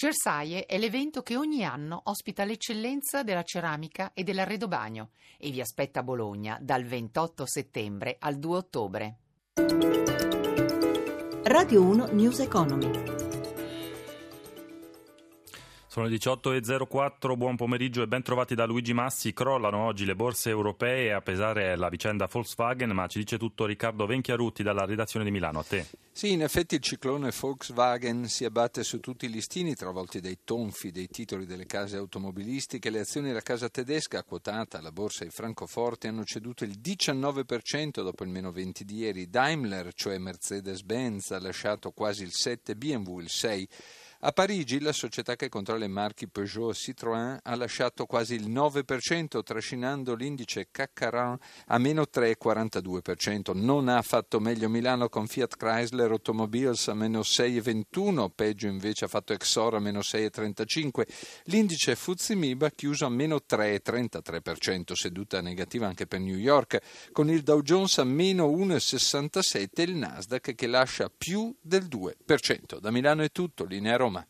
Cersaie 0.00 0.64
è 0.64 0.78
l'evento 0.78 1.20
che 1.20 1.36
ogni 1.36 1.62
anno 1.62 2.00
ospita 2.04 2.44
l'eccellenza 2.44 3.22
della 3.22 3.42
ceramica 3.42 4.12
e 4.14 4.22
dell'arredobagno 4.22 5.10
e 5.36 5.50
vi 5.50 5.60
aspetta 5.60 6.00
a 6.00 6.02
Bologna 6.02 6.56
dal 6.58 6.84
28 6.84 7.44
settembre 7.44 8.16
al 8.18 8.38
2 8.38 8.56
ottobre. 8.56 9.16
Radio 11.42 11.82
1 11.82 12.06
News 12.12 12.38
Economy. 12.38 13.19
Sono 15.92 16.06
le 16.06 16.14
18.04, 16.14 17.36
buon 17.36 17.56
pomeriggio 17.56 18.02
e 18.02 18.06
ben 18.06 18.22
trovati 18.22 18.54
da 18.54 18.64
Luigi 18.64 18.92
Massi. 18.92 19.32
Crollano 19.32 19.86
oggi 19.86 20.04
le 20.04 20.14
borse 20.14 20.48
europee 20.48 21.12
a 21.12 21.20
pesare 21.20 21.74
la 21.74 21.88
vicenda 21.88 22.28
Volkswagen, 22.30 22.90
ma 22.90 23.08
ci 23.08 23.18
dice 23.18 23.38
tutto 23.38 23.66
Riccardo 23.66 24.06
Venchiarutti 24.06 24.62
dalla 24.62 24.84
redazione 24.84 25.24
di 25.24 25.32
Milano. 25.32 25.58
A 25.58 25.64
te. 25.64 25.86
Sì, 26.12 26.30
in 26.30 26.42
effetti 26.42 26.76
il 26.76 26.80
ciclone 26.80 27.32
Volkswagen 27.36 28.28
si 28.28 28.44
abbatte 28.44 28.84
su 28.84 29.00
tutti 29.00 29.24
i 29.24 29.30
listini, 29.30 29.74
travolti 29.74 30.20
dai 30.20 30.38
tonfi 30.44 30.92
dei 30.92 31.08
titoli 31.08 31.44
delle 31.44 31.66
case 31.66 31.96
automobilistiche. 31.96 32.88
Le 32.88 33.00
azioni 33.00 33.26
della 33.26 33.40
casa 33.40 33.68
tedesca, 33.68 34.22
quotata 34.22 34.78
alla 34.78 34.92
borsa 34.92 35.24
di 35.24 35.30
Francoforte, 35.30 36.06
hanno 36.06 36.22
ceduto 36.22 36.62
il 36.62 36.78
19% 36.80 38.00
dopo 38.04 38.22
il 38.22 38.30
meno 38.30 38.52
20 38.52 38.84
di 38.84 38.98
ieri. 38.98 39.28
Daimler, 39.28 39.92
cioè 39.92 40.18
Mercedes-Benz, 40.18 41.32
ha 41.32 41.40
lasciato 41.40 41.90
quasi 41.90 42.22
il 42.22 42.32
7, 42.32 42.76
BMW 42.76 43.18
il 43.18 43.28
6. 43.28 43.68
A 44.22 44.32
Parigi 44.32 44.80
la 44.80 44.92
società 44.92 45.34
che 45.34 45.48
controlla 45.48 45.86
i 45.86 45.88
marchi 45.88 46.28
Peugeot 46.28 46.74
e 46.74 46.78
Citroën 46.78 47.38
ha 47.42 47.54
lasciato 47.56 48.04
quasi 48.04 48.34
il 48.34 48.50
9%, 48.50 49.42
trascinando 49.42 50.14
l'indice 50.14 50.68
CAC 50.70 51.38
a 51.64 51.78
meno 51.78 52.02
3,42%. 52.02 53.52
Non 53.54 53.88
ha 53.88 54.02
fatto 54.02 54.38
meglio 54.38 54.68
Milano 54.68 55.08
con 55.08 55.26
Fiat 55.26 55.56
Chrysler 55.56 56.10
Automobiles 56.10 56.88
a 56.88 56.94
meno 56.94 57.20
6,21%, 57.20 58.28
peggio 58.34 58.66
invece 58.66 59.06
ha 59.06 59.08
fatto 59.08 59.32
Exor 59.32 59.76
a 59.76 59.78
meno 59.78 60.00
6,35%. 60.00 61.04
L'indice 61.44 61.96
Fuzzi 61.96 62.34
Mib 62.34 62.60
ha 62.60 62.70
chiuso 62.72 63.06
a 63.06 63.08
meno 63.08 63.36
3,33%, 63.48 64.92
seduta 64.92 65.40
negativa 65.40 65.86
anche 65.86 66.06
per 66.06 66.20
New 66.20 66.36
York, 66.36 66.78
con 67.12 67.30
il 67.30 67.40
Dow 67.40 67.62
Jones 67.62 67.96
a 67.96 68.04
meno 68.04 68.48
1,67% 68.48 69.68
e 69.72 69.82
il 69.82 69.94
Nasdaq 69.94 70.54
che 70.54 70.66
lascia 70.66 71.08
più 71.08 71.56
del 71.58 71.84
2%. 71.84 72.78
Da 72.80 72.90
Milano 72.90 73.22
è 73.22 73.30
tutto, 73.32 73.64
linea 73.64 73.96
Roma. 73.96 74.08
Roma. 74.10 74.26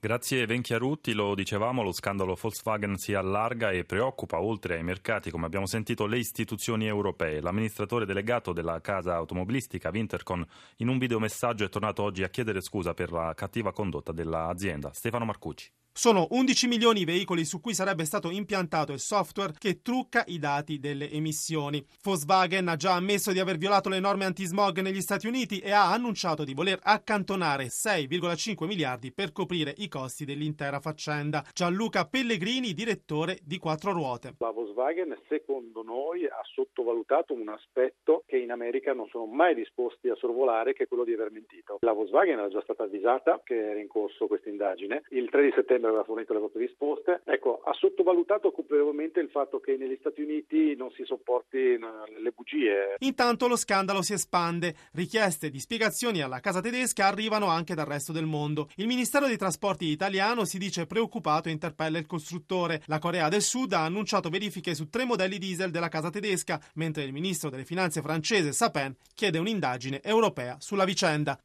Grazie 0.00 0.44
Venchiarutti, 0.44 1.14
lo 1.14 1.34
dicevamo, 1.34 1.82
lo 1.82 1.92
scandalo 1.92 2.36
Volkswagen 2.38 2.96
si 2.98 3.14
allarga 3.14 3.70
e 3.70 3.84
preoccupa 3.84 4.38
oltre 4.38 4.76
ai 4.76 4.82
mercati, 4.82 5.30
come 5.30 5.46
abbiamo 5.46 5.66
sentito, 5.66 6.06
le 6.06 6.18
istituzioni 6.18 6.86
europee. 6.86 7.40
L'amministratore 7.40 8.04
delegato 8.04 8.52
della 8.52 8.80
casa 8.82 9.14
automobilistica 9.14 9.90
Wintercon 9.90 10.46
in 10.78 10.88
un 10.88 10.98
videomessaggio 10.98 11.64
è 11.64 11.70
tornato 11.70 12.02
oggi 12.02 12.22
a 12.22 12.28
chiedere 12.28 12.60
scusa 12.60 12.92
per 12.92 13.12
la 13.12 13.32
cattiva 13.34 13.72
condotta 13.72 14.12
dell'azienda. 14.12 14.92
Stefano 14.92 15.24
Marcucci. 15.24 15.70
Sono 15.96 16.26
11 16.30 16.66
milioni 16.66 17.02
i 17.02 17.04
veicoli 17.04 17.44
su 17.44 17.60
cui 17.60 17.72
sarebbe 17.72 18.04
stato 18.04 18.28
impiantato 18.28 18.90
il 18.90 18.98
software 18.98 19.52
che 19.56 19.80
trucca 19.80 20.24
i 20.26 20.40
dati 20.40 20.80
delle 20.80 21.08
emissioni. 21.08 21.86
Volkswagen 22.02 22.66
ha 22.66 22.74
già 22.74 22.94
ammesso 22.94 23.30
di 23.30 23.38
aver 23.38 23.58
violato 23.58 23.88
le 23.88 24.00
norme 24.00 24.24
anti-smog 24.24 24.80
negli 24.80 25.00
Stati 25.00 25.28
Uniti 25.28 25.60
e 25.60 25.70
ha 25.70 25.92
annunciato 25.92 26.42
di 26.42 26.52
voler 26.52 26.80
accantonare 26.82 27.66
6,5 27.66 28.66
miliardi 28.66 29.12
per 29.12 29.30
coprire 29.30 29.72
i 29.76 29.86
costi 29.86 30.24
dell'intera 30.24 30.80
faccenda. 30.80 31.44
Gianluca 31.52 32.04
Pellegrini, 32.06 32.74
direttore 32.74 33.38
di 33.44 33.58
Quattro 33.58 33.92
Ruote. 33.92 34.34
La 34.38 34.50
Volkswagen, 34.50 35.16
secondo 35.28 35.84
noi, 35.84 36.26
ha 36.26 36.42
sottovalutato 36.42 37.34
un 37.34 37.48
aspetto 37.48 38.24
che 38.26 38.36
in 38.36 38.50
America 38.50 38.92
non 38.94 39.06
sono 39.06 39.26
mai 39.26 39.54
disposti 39.54 40.08
a 40.08 40.16
sorvolare, 40.16 40.72
che 40.72 40.82
è 40.82 40.88
quello 40.88 41.04
di 41.04 41.12
aver 41.12 41.30
mentito. 41.30 41.78
La 41.82 41.92
Volkswagen 41.92 42.36
era 42.40 42.48
già 42.48 42.62
stata 42.62 42.82
avvisata 42.82 43.40
che 43.44 43.70
era 43.70 43.78
in 43.78 43.86
corso 43.86 44.26
questa 44.26 44.48
indagine. 44.48 45.04
Il 45.10 45.30
3 45.30 45.44
di 45.44 45.52
settembre 45.54 45.82
settembre 45.84 45.88
aveva 45.88 46.04
fornito 46.04 46.32
le 46.32 46.38
vostre 46.38 46.60
risposte. 46.60 47.22
Ecco, 47.24 47.60
ha 47.64 47.72
sottovalutato 47.74 48.50
colpevolmente 48.50 49.20
il 49.20 49.28
fatto 49.28 49.60
che 49.60 49.76
negli 49.76 49.96
Stati 50.00 50.22
Uniti 50.22 50.74
non 50.76 50.90
si 50.92 51.04
sopporti 51.04 51.58
le 51.58 52.32
bugie. 52.34 52.96
Intanto 53.00 53.46
lo 53.46 53.56
scandalo 53.56 54.02
si 54.02 54.14
espande. 54.14 54.74
Richieste 54.92 55.50
di 55.50 55.60
spiegazioni 55.60 56.22
alla 56.22 56.40
casa 56.40 56.60
tedesca 56.60 57.06
arrivano 57.06 57.46
anche 57.46 57.74
dal 57.74 57.86
resto 57.86 58.12
del 58.12 58.26
mondo. 58.26 58.68
Il 58.76 58.86
Ministero 58.86 59.26
dei 59.26 59.36
Trasporti 59.36 59.86
italiano 59.86 60.44
si 60.44 60.58
dice 60.58 60.86
preoccupato 60.86 61.48
e 61.48 61.52
interpella 61.52 61.98
il 61.98 62.06
costruttore. 62.06 62.82
La 62.86 62.98
Corea 62.98 63.28
del 63.28 63.42
Sud 63.42 63.72
ha 63.72 63.84
annunciato 63.84 64.30
verifiche 64.30 64.74
su 64.74 64.88
tre 64.88 65.04
modelli 65.04 65.38
diesel 65.38 65.70
della 65.70 65.88
casa 65.88 66.10
tedesca, 66.10 66.60
mentre 66.74 67.02
il 67.02 67.12
ministro 67.12 67.50
delle 67.50 67.64
finanze 67.64 68.00
francese 68.00 68.52
Sapin 68.52 68.94
chiede 69.14 69.38
un'indagine 69.38 70.00
europea 70.02 70.56
sulla 70.60 70.84
vicenda. 70.84 71.38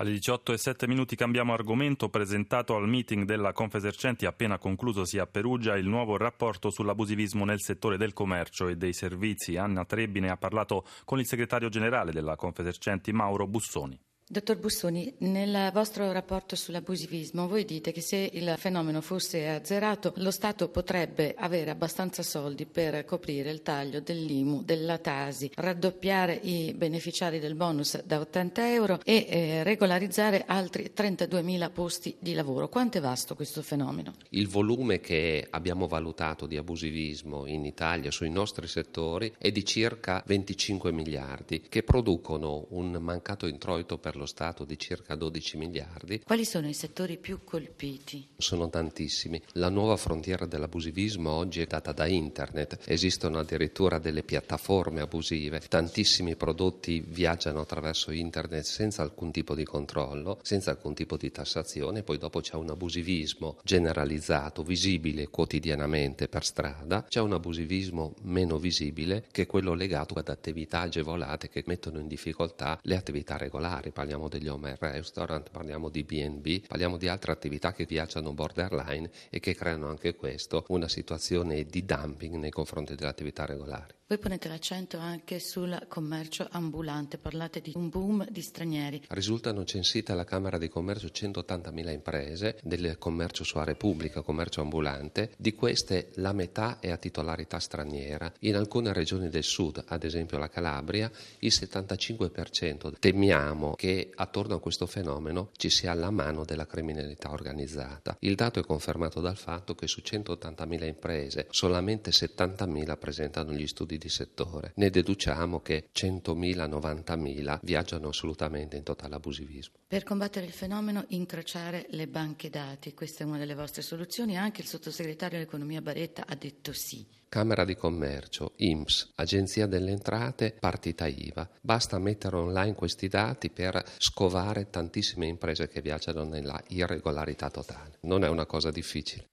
Alle 0.00 0.12
18 0.12 0.54
e 0.54 0.56
7 0.56 0.86
minuti 0.86 1.14
cambiamo 1.14 1.52
argomento. 1.52 2.08
Presentato 2.08 2.74
al 2.74 2.88
meeting 2.88 3.26
della 3.26 3.52
Confesercenti 3.52 4.24
appena 4.24 4.56
conclusosi 4.56 5.18
a 5.18 5.26
Perugia 5.26 5.76
il 5.76 5.86
nuovo 5.86 6.16
rapporto 6.16 6.70
sull'abusivismo 6.70 7.44
nel 7.44 7.60
settore 7.60 7.98
del 7.98 8.14
commercio 8.14 8.68
e 8.68 8.76
dei 8.76 8.94
servizi. 8.94 9.58
Anna 9.58 9.84
Trebine 9.84 10.30
ha 10.30 10.38
parlato 10.38 10.86
con 11.04 11.18
il 11.18 11.26
segretario 11.26 11.68
generale 11.68 12.12
della 12.12 12.34
Confesercenti 12.34 13.12
Mauro 13.12 13.46
Bussoni. 13.46 14.00
Dottor 14.32 14.58
Bussoni, 14.58 15.12
nel 15.18 15.72
vostro 15.72 16.12
rapporto 16.12 16.54
sull'abusivismo 16.54 17.48
voi 17.48 17.64
dite 17.64 17.90
che 17.90 18.00
se 18.00 18.30
il 18.32 18.54
fenomeno 18.58 19.00
fosse 19.00 19.48
azzerato 19.48 20.12
lo 20.18 20.30
Stato 20.30 20.68
potrebbe 20.68 21.34
avere 21.36 21.72
abbastanza 21.72 22.22
soldi 22.22 22.64
per 22.64 23.04
coprire 23.04 23.50
il 23.50 23.62
taglio 23.62 23.98
dell'IMU, 23.98 24.62
della 24.62 24.98
Tasi, 24.98 25.50
raddoppiare 25.56 26.38
i 26.44 26.72
beneficiari 26.74 27.40
del 27.40 27.56
bonus 27.56 28.00
da 28.04 28.20
80 28.20 28.72
euro 28.72 29.00
e 29.02 29.26
eh, 29.28 29.62
regolarizzare 29.64 30.44
altri 30.46 30.92
32 30.92 31.42
mila 31.42 31.68
posti 31.70 32.14
di 32.20 32.32
lavoro. 32.32 32.68
Quanto 32.68 32.98
è 32.98 33.00
vasto 33.00 33.34
questo 33.34 33.62
fenomeno? 33.62 34.14
Il 34.28 34.46
volume 34.46 35.00
che 35.00 35.44
abbiamo 35.50 35.88
valutato 35.88 36.46
di 36.46 36.56
abusivismo 36.56 37.46
in 37.46 37.64
Italia 37.64 38.12
sui 38.12 38.30
nostri 38.30 38.68
settori 38.68 39.34
è 39.38 39.50
di 39.50 39.64
circa 39.64 40.22
25 40.24 40.92
miliardi 40.92 41.62
che 41.68 41.82
producono 41.82 42.66
un 42.68 42.92
mancato 43.00 43.48
introito 43.48 43.98
per 43.98 44.18
lo 44.20 44.26
Stato 44.26 44.64
di 44.64 44.78
circa 44.78 45.14
12 45.14 45.56
miliardi. 45.56 46.20
Quali 46.20 46.44
sono 46.44 46.68
i 46.68 46.74
settori 46.74 47.16
più 47.16 47.40
colpiti? 47.42 48.28
Sono 48.36 48.68
tantissimi. 48.68 49.40
La 49.52 49.70
nuova 49.70 49.96
frontiera 49.96 50.44
dell'abusivismo 50.44 51.30
oggi 51.30 51.62
è 51.62 51.66
data 51.66 51.92
da 51.92 52.06
Internet. 52.06 52.80
Esistono 52.84 53.38
addirittura 53.38 53.98
delle 53.98 54.22
piattaforme 54.22 55.00
abusive. 55.00 55.60
Tantissimi 55.60 56.36
prodotti 56.36 57.00
viaggiano 57.00 57.60
attraverso 57.60 58.10
Internet 58.10 58.64
senza 58.64 59.02
alcun 59.02 59.30
tipo 59.30 59.54
di 59.54 59.64
controllo, 59.64 60.38
senza 60.42 60.70
alcun 60.70 60.92
tipo 60.92 61.16
di 61.16 61.30
tassazione. 61.30 62.02
Poi 62.02 62.18
dopo 62.18 62.40
c'è 62.40 62.56
un 62.56 62.68
abusivismo 62.68 63.58
generalizzato, 63.64 64.62
visibile 64.62 65.28
quotidianamente 65.28 66.28
per 66.28 66.44
strada. 66.44 67.04
C'è 67.08 67.20
un 67.20 67.32
abusivismo 67.32 68.14
meno 68.22 68.58
visibile 68.58 69.24
che 69.30 69.42
è 69.42 69.46
quello 69.46 69.72
legato 69.72 70.14
ad 70.14 70.28
attività 70.28 70.80
agevolate 70.80 71.48
che 71.48 71.62
mettono 71.66 71.98
in 71.98 72.06
difficoltà 72.06 72.78
le 72.82 72.96
attività 72.96 73.36
regolari 73.36 73.90
parliamo 73.90 74.09
degli 74.28 74.48
home 74.48 74.76
restaurant, 74.78 75.50
parliamo 75.50 75.88
di 75.88 76.02
B&B, 76.02 76.66
parliamo 76.66 76.96
di 76.96 77.08
altre 77.08 77.32
attività 77.32 77.72
che 77.72 77.84
viaggiano 77.84 78.32
borderline 78.32 79.10
e 79.30 79.38
che 79.38 79.54
creano 79.54 79.88
anche 79.88 80.16
questo 80.16 80.64
una 80.68 80.88
situazione 80.88 81.64
di 81.64 81.84
dumping 81.84 82.34
nei 82.34 82.50
confronti 82.50 82.94
delle 82.94 83.10
attività 83.10 83.46
regolari. 83.46 83.94
Voi 84.10 84.18
ponete 84.18 84.48
l'accento 84.48 84.98
anche 84.98 85.38
sul 85.38 85.84
commercio 85.86 86.44
ambulante, 86.50 87.16
parlate 87.16 87.60
di 87.60 87.70
un 87.76 87.88
boom 87.90 88.28
di 88.28 88.40
stranieri. 88.40 89.02
Risultano 89.10 89.64
censite 89.64 90.10
alla 90.10 90.24
Camera 90.24 90.58
di 90.58 90.68
Commercio 90.68 91.06
180.000 91.06 91.92
imprese 91.92 92.58
del 92.64 92.98
commercio 92.98 93.44
su 93.44 93.58
area 93.58 93.76
pubblica, 93.76 94.22
commercio 94.22 94.62
ambulante, 94.62 95.30
di 95.36 95.54
queste 95.54 96.08
la 96.14 96.32
metà 96.32 96.80
è 96.80 96.90
a 96.90 96.96
titolarità 96.96 97.60
straniera. 97.60 98.32
In 98.40 98.56
alcune 98.56 98.92
regioni 98.92 99.28
del 99.28 99.44
sud, 99.44 99.80
ad 99.86 100.02
esempio 100.02 100.38
la 100.38 100.48
Calabria, 100.48 101.08
il 101.38 101.52
75%. 101.56 102.94
Temiamo 102.98 103.74
attorno 104.14 104.54
a 104.54 104.60
questo 104.60 104.86
fenomeno 104.86 105.50
ci 105.56 105.68
sia 105.68 105.94
la 105.94 106.10
mano 106.10 106.44
della 106.44 106.66
criminalità 106.66 107.30
organizzata. 107.30 108.16
Il 108.20 108.34
dato 108.34 108.60
è 108.60 108.64
confermato 108.64 109.20
dal 109.20 109.36
fatto 109.36 109.74
che 109.74 109.86
su 109.86 110.00
180.000 110.04 110.84
imprese 110.86 111.46
solamente 111.50 112.10
70.000 112.10 112.98
presentano 112.98 113.52
gli 113.52 113.66
studi 113.66 113.98
di 113.98 114.08
settore. 114.08 114.72
Ne 114.76 114.90
deduciamo 114.90 115.60
che 115.60 115.88
100.000, 115.92 116.68
90.000 116.68 117.58
viaggiano 117.62 118.08
assolutamente 118.08 118.76
in 118.76 118.82
totale 118.82 119.14
abusivismo. 119.16 119.74
Per 119.86 120.02
combattere 120.04 120.46
il 120.46 120.52
fenomeno 120.52 121.04
incrociare 121.08 121.86
le 121.90 122.06
banche 122.06 122.50
dati, 122.50 122.94
questa 122.94 123.24
è 123.24 123.26
una 123.26 123.38
delle 123.38 123.54
vostre 123.54 123.82
soluzioni, 123.82 124.36
anche 124.36 124.60
il 124.60 124.66
sottosegretario 124.66 125.38
all'economia 125.38 125.80
Baretta 125.80 126.24
ha 126.26 126.34
detto 126.34 126.72
sì. 126.72 127.18
Camera 127.30 127.64
di 127.64 127.76
Commercio, 127.76 128.54
IMSS, 128.56 129.12
Agenzia 129.14 129.68
delle 129.68 129.92
Entrate, 129.92 130.52
partita 130.58 131.06
IVA. 131.06 131.48
Basta 131.60 131.96
mettere 132.00 132.34
online 132.34 132.74
questi 132.74 133.06
dati 133.06 133.50
per 133.50 133.80
scovare 133.98 134.68
tantissime 134.68 135.28
imprese 135.28 135.68
che 135.68 135.80
viaggiano 135.80 136.24
nella 136.24 136.60
irregolarità 136.70 137.48
totale. 137.48 137.98
Non 138.00 138.24
è 138.24 138.28
una 138.28 138.46
cosa 138.46 138.72
difficile. 138.72 139.28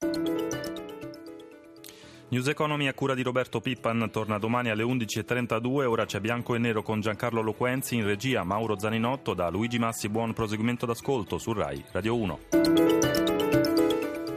News 2.28 2.46
Economy 2.46 2.86
a 2.86 2.94
cura 2.94 3.14
di 3.14 3.22
Roberto 3.22 3.60
Pippan 3.60 4.10
torna 4.12 4.38
domani 4.38 4.70
alle 4.70 4.84
11.32, 4.84 5.84
ora 5.84 6.04
c'è 6.04 6.20
bianco 6.20 6.54
e 6.54 6.58
nero 6.58 6.84
con 6.84 7.00
Giancarlo 7.00 7.40
Loquenzi, 7.40 7.96
in 7.96 8.04
regia 8.04 8.44
Mauro 8.44 8.78
Zaninotto, 8.78 9.34
da 9.34 9.48
Luigi 9.48 9.80
Massi 9.80 10.08
buon 10.08 10.34
proseguimento 10.34 10.86
d'ascolto 10.86 11.36
su 11.38 11.52
RAI 11.52 11.86
Radio 11.90 12.16
1. 12.16 12.38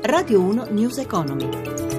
Radio 0.02 0.42
1 0.42 0.66
News 0.72 0.98
Economy. 0.98 1.91